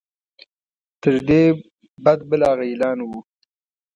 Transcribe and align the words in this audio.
تر 1.01 1.15
دې 1.27 1.43
بد 2.03 2.19
بل 2.29 2.41
هغه 2.49 2.63
اعلان 2.69 2.97
وو. 3.01 3.19